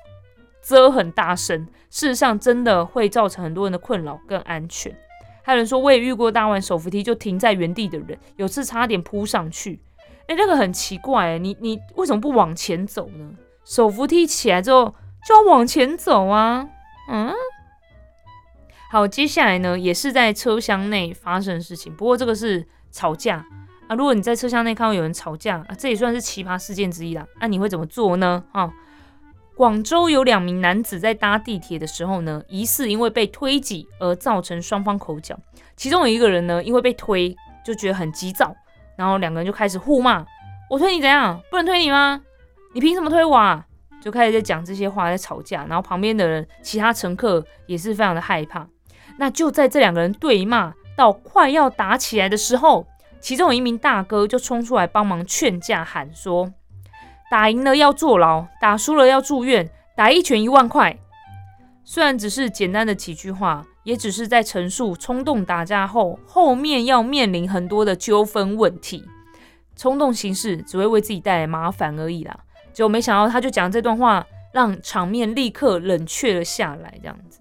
[0.64, 4.96] 遮很大声，事实上真的会造成很多人的困扰更安全。
[5.42, 9.78] 还有人说我也遇过搭完手扶梯就停在原地的人，有次差点扑上去，
[10.26, 13.30] 哎，那个很奇怪，你你为什么不往前走呢？
[13.64, 14.94] 手扶梯起来之后
[15.26, 16.68] 就要往前走啊，
[17.10, 17.32] 嗯，
[18.90, 23.44] 好，接下来呢也是在车厢内发生的事情，不过这个是吵架
[23.88, 23.96] 啊。
[23.96, 27.26] 如果你在车厢内看到有人吵架啊，这也算是奇葩事件之一啦。
[27.40, 28.44] 那你会怎么做呢？
[28.52, 28.70] 啊，
[29.56, 35.38] 广州有两名男子在搭地铁的时候呢，疑似因为被推挤而造成双方口角，
[35.74, 38.54] 其中有一个人呢因为被推就觉得很急躁，
[38.96, 40.24] 然后两个人就开始互骂
[40.68, 41.40] ：“我推你怎样？
[41.50, 42.20] 不能推你吗？”
[42.74, 43.64] 你凭什么推我啊？
[44.02, 45.64] 就开始在讲这些话，在吵架。
[45.66, 48.66] 然后旁边的人，其他乘客也是非常的害怕。
[49.16, 52.84] 那就在这两个人对骂到快要打起来的时候，
[53.20, 56.52] 其中有一名大哥就冲出来帮忙劝架，喊说
[57.30, 60.98] ：“打赢了要坐牢，打输了要住院，打一拳一万块。”
[61.84, 69.04] 虽然只是简单的几句话，也只是在陈述冲动打架后后面要面临很多的纠纷问题。
[69.76, 72.40] 冲动行事只会为自己带来麻烦而已啦。
[72.74, 76.92] 结果没想到，他就讲这段话，让场面立刻冷却了下来。
[77.00, 77.40] 这样子，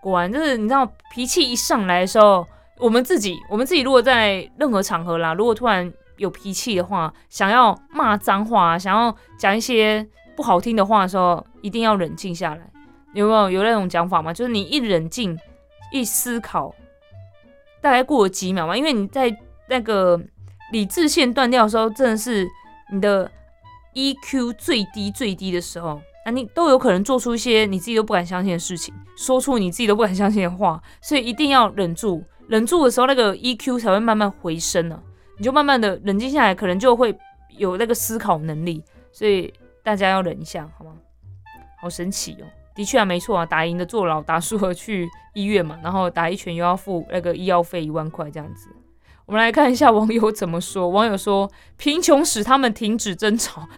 [0.00, 2.46] 果然就是你知道，脾气一上来的时候，
[2.78, 10.06] 我们自己，我们自己如果在任何场合啦，如果突然有脾气的话，想要骂脏话，想要讲一些
[10.36, 12.70] 不好听的话的时候，一定要冷静下来。
[13.12, 14.32] 有没有有那种讲法吗？
[14.32, 15.36] 就是你一冷静，
[15.90, 16.72] 一思考，
[17.80, 19.36] 大概过了几秒嘛，因为你在
[19.68, 20.20] 那个
[20.70, 22.48] 理智线断掉的时候，真的是
[22.92, 23.28] 你的。
[23.94, 35.02] EQ 最低最低的时候，那你都有可能做出一些你自己都不敢相信的事情，说出你自己都不敢相信的话，所以一定要忍住，忍住的时候，那个 EQ 才会慢慢回升呢。
[35.38, 37.16] 你就慢慢的冷静下来，可能就会
[37.56, 38.82] 有那个思考能力。
[39.10, 40.92] 所以大家要忍一下，好吗？
[41.80, 48.68] 好神奇哦，的确啊，没错啊，打赢的坐牢，打输了去医院嘛，然后打一拳又要付那个医药费一万块这样子。
[49.30, 50.88] 我们来看一下网友怎么说。
[50.88, 53.60] 网友说：“贫穷使他们停止争吵。
[53.62, 53.68] ”我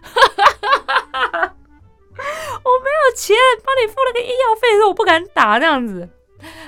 [1.45, 6.09] 没有钱帮你付了个医药费，说我不敢打这样子。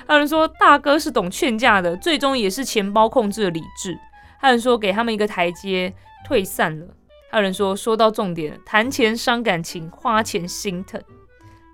[0.05, 3.97] 还有人说：“大哥是懂劝架的，最终也是钱包控制了理智。”
[4.39, 5.91] 还有人说：“给他们一个台阶，
[6.23, 6.85] 退散了。”
[7.31, 11.01] 还有人说：“说到重点，谈钱伤感情，花钱心疼。”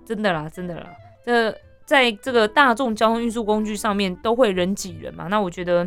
[0.07, 0.85] 真的啦，真的啦。
[1.25, 1.53] 这
[1.83, 5.27] 在这个大众交通运输工具上面都会人挤人嘛？
[5.27, 5.85] 那我觉得。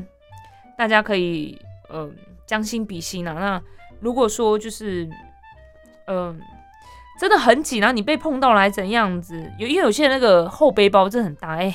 [0.77, 1.59] 大家可以，
[1.91, 2.15] 嗯，
[2.47, 3.35] 将心比心啊。
[3.35, 3.63] 那
[4.01, 5.09] 如果说就是，
[6.07, 6.39] 嗯，
[7.21, 9.41] 真的很紧，然后你被碰到了还怎样子？
[9.59, 11.75] 有因为有些人那个后背包真的很大，哎，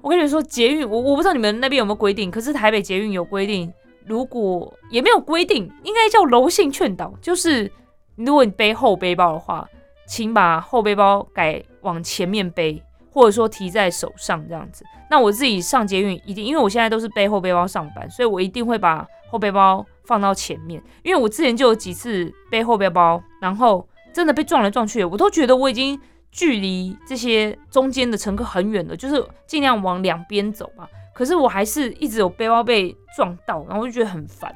[0.00, 3.72] 我跟你说，捷运我我不知道你们那边有没有规定，可是台北捷运有规定，
[4.06, 7.70] 如果也没有规定，应该叫柔性劝导，就是
[8.16, 9.68] 如果你背后背包的话，
[10.06, 12.82] 请把后背包改往前面背。
[13.12, 20.82] 或者说提在手上这样子，那我自己上捷运一定，因为我现在都是背后背包上班，所以我一定会把后背包放到前面。
[21.02, 26.00] 因为我之前就有几次背后背包，然后真的被撞来撞去，我都觉得我已经
[26.30, 30.88] 距离这些中间的乘客很远了，就是尽量往两边走嘛。
[31.12, 34.50] 可是我还是一直有背包被撞到，然后我就觉得很烦。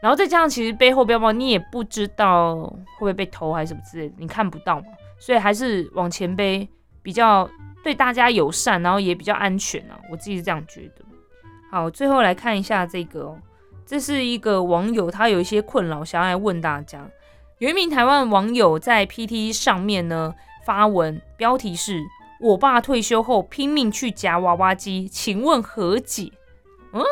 [0.00, 4.86] 然后再加上其实背后背包你也不知道会不会被偷还是什么之类的，你看不到嘛，
[5.20, 6.68] 所以还是往前背
[7.00, 7.48] 比较。
[7.82, 11.04] 对大家友善，然后也比较安全啊，我自己是这样觉得。
[11.70, 13.38] 好，最后来看一下这个哦，
[13.84, 17.08] 这是一个网友，他有一些困扰，想要来问大家。
[17.58, 22.02] 有一名台湾网友在 PT 上面呢发文，标题是
[22.40, 26.32] “我爸退休后拼命去夹娃娃机，请问何解？”
[26.92, 27.02] 嗯，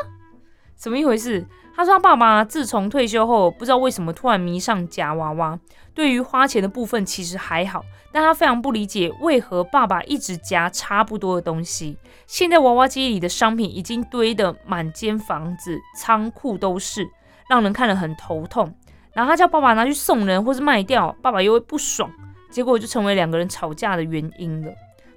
[0.77, 1.47] 怎么一回事？
[1.81, 5.59] 他说他爸爸自从退休后，不知道为什么突然迷上夹娃娃，
[5.95, 7.83] 对于花钱的部分其实还好。
[8.13, 11.97] 但他非常不理解，为何爸爸一直夹差不多的东西。
[12.27, 17.09] 现在娃娃机里的商品已经堆得满间房子、仓库都是，
[17.49, 18.75] 让人看了很头痛。
[19.15, 22.13] 然后他叫爸爸拿去送人或是卖掉，爸爸又会不爽，
[22.51, 24.71] 结果就成为两个人吵架的原因了。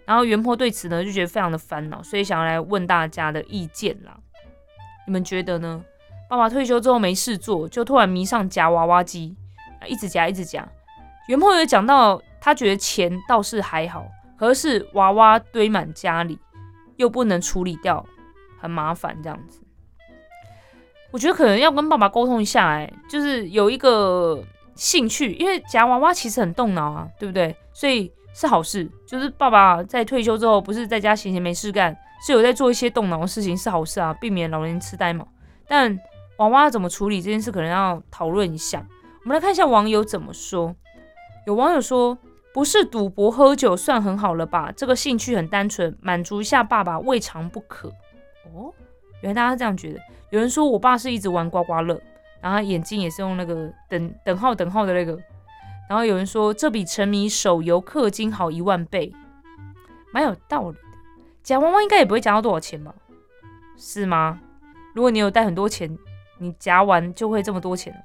[0.05, 4.16] 然后袁婆对此呢就觉得非常的烦恼，所以想要来问大家的意见啦。
[5.05, 5.84] 你们觉得呢？
[6.34, 9.36] 爸爸退休之后没事做，就突然迷上夹娃娃机，
[9.88, 10.67] 一直夹一直夹。
[11.27, 12.19] 袁婆有讲到。
[12.41, 14.05] 他觉得钱倒是还好，
[14.38, 16.38] 可是娃娃堆满家里，
[16.97, 18.05] 又不能处理掉，
[18.59, 19.61] 很麻烦这样子。
[21.11, 24.43] 我觉得可能要跟爸爸沟通一下，哎，就是有一个
[24.75, 27.55] 兴趣，因为夹娃娃其实很动脑啊，对不对？
[27.71, 28.91] 所以是好事。
[29.07, 31.95] 就是爸爸在退休之后，不是在家闲闲没事干，
[32.27, 35.25] 是有在做一些动脑的事情，是好事啊，避免老年痴呆嘛。
[35.65, 35.97] 但
[36.38, 38.86] 娃娃怎么处理这件事，可能要讨论一下。
[39.23, 40.75] 我们来看一下网友怎么说。
[41.45, 42.17] 有网友说。
[42.53, 44.71] 不是赌博喝酒算很好了吧？
[44.77, 47.89] 这个兴趣很单纯，满足一下爸爸未尝不可。
[48.53, 48.71] 哦，
[49.21, 49.99] 原来大家是这样觉得。
[50.29, 51.99] 有人说我爸是一直玩刮刮乐，
[52.41, 55.17] 然后眼睛也是用那个等等号等号的那个。
[55.89, 59.11] 然后有人说这比沉迷手游氪金好一万倍，
[60.13, 60.79] 蛮有道理的。
[61.41, 62.93] 夹娃娃应该也不会夹到多少钱吧？
[63.75, 64.39] 是吗？
[64.93, 65.97] 如果你有带很多钱，
[66.44, 68.00] 你夹完就会这么多钱了。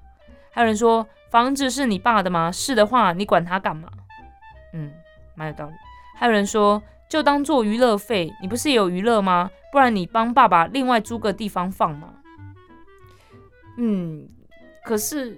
[0.51, 2.51] 还有人说房子是你爸的吗？
[2.53, 3.89] 是的话，你管他干嘛？
[4.73, 4.93] 嗯，
[5.35, 5.73] 蛮有道理。
[6.17, 9.51] 还有人说，就当做娱乐费，你不是也有娱乐吗？
[9.71, 12.09] 不然你帮爸爸另外租个地方放嘛。
[13.77, 14.27] 嗯，
[14.85, 15.37] 可是，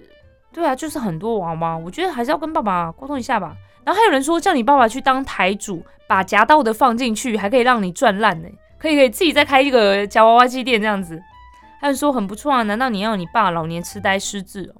[0.51, 3.55] 对啊，就是很多娃娃，我觉得还是要跟爸爸沟通一下吧。
[3.83, 8.47] 然后还有人说，叫你爸爸去当台主，把夹到的放进去，还可以让你赚烂呢。
[8.77, 11.21] 可以可以，自己再开一个夹娃娃机店这样子。
[11.81, 14.79] 还有说很不错啊，难道你要你爸老年痴呆失智哦？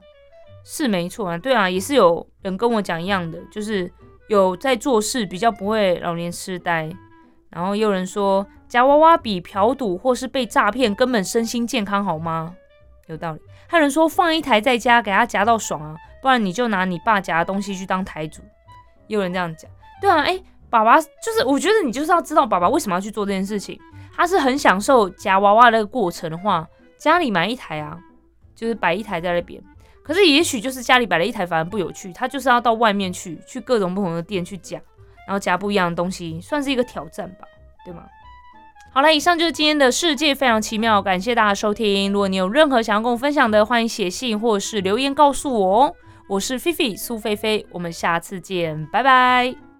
[0.63, 3.91] 是没错啊，对啊，也是有人跟我讲一样的，就是。
[4.27, 6.89] 有在做事，比较不会老年痴呆。
[7.49, 12.55] 然后有人说夹娃娃比嫖赌或是被诈骗根本身心健康好吗？
[13.07, 13.41] 有道理。
[13.67, 18.41] 还有人说放一台在家给他夹到爽啊，不然你就拿你爸夹的东西去当台主。
[19.07, 23.77] 有人这样讲，对啊，哎，爸爸就是我觉得你就是要知道爸爸为什么要去做这件事情。
[24.15, 26.65] 他是很享受夹娃娃那个过程的话，
[27.01, 27.97] 家里买一台啊，
[28.53, 29.59] 就是摆一台在那边。
[30.03, 32.13] 可是也许就是家里摆了一台，反而不有趣。
[32.13, 34.79] 他就是要到外面去，去各种不同的店去夹，
[35.27, 37.47] 然后夹不一样的东西，算是一个挑战吧，
[37.83, 38.03] 对吗？
[38.93, 42.11] 好了，以上就是今天的世界非常奇妙，感谢大家收听。
[42.11, 45.95] 如果你有任何想要跟我分享的，欢迎写信或者是留言告诉我哦。
[46.27, 49.70] 我是菲菲苏菲菲，我们下次见，拜拜。